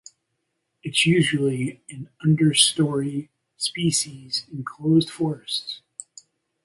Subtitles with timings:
[0.83, 5.83] It is usually an understorey species in closed forests.